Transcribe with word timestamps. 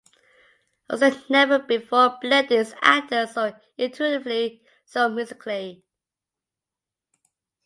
Huston 0.89 1.15
never 1.29 1.59
before 1.59 2.17
blended 2.19 2.57
his 2.57 2.73
actors 2.81 3.35
so 3.35 3.53
intuitively, 3.77 4.65
so 4.83 5.07
musically. 5.09 5.83